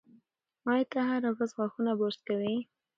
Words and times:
ایا 0.71 0.85
ته 0.91 0.99
هره 1.09 1.29
ورځ 1.35 1.51
غاښونه 1.57 1.91
برس 1.99 2.19
کوې؟ 2.27 2.55